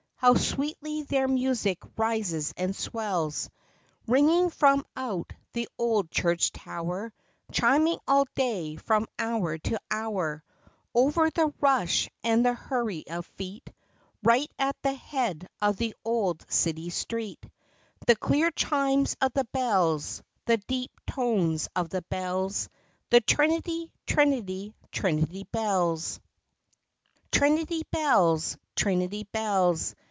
How 0.23 0.35
sweetly 0.35 1.01
their 1.01 1.27
music 1.27 1.79
rises 1.97 2.53
and 2.55 2.75
swells, 2.75 3.49
Ringing 4.05 4.51
from 4.51 4.85
out 4.95 5.33
the 5.53 5.67
old 5.79 6.11
church 6.11 6.51
tower, 6.51 7.11
Chiming 7.51 7.97
all 8.07 8.27
day 8.35 8.75
from 8.75 9.07
hour 9.17 9.57
to 9.57 9.79
hour 9.89 10.43
Over 10.93 11.31
the 11.31 11.51
rush 11.59 12.07
and 12.23 12.45
the 12.45 12.53
hurry 12.53 13.03
of 13.07 13.25
feet, 13.25 13.67
Right 14.21 14.51
at 14.59 14.79
the 14.83 14.93
head 14.93 15.47
of 15.59 15.77
the 15.77 15.95
old 16.05 16.45
city 16.51 16.91
street,— 16.91 17.43
The 18.05 18.15
clear 18.15 18.51
chimes 18.51 19.17
of 19.21 19.33
the 19.33 19.45
bells, 19.45 20.21
The 20.45 20.57
deep 20.57 20.91
tones 21.07 21.67
of 21.75 21.89
the 21.89 22.03
bells, 22.03 22.69
The 23.09 23.21
Trinity, 23.21 23.91
Trinity, 24.05 24.75
Trinity 24.91 25.45
Bells! 25.51 26.19
Trinity 27.31 27.81
Bells! 27.91 28.59
Trinity 28.75 29.23
Bells! 29.23 29.95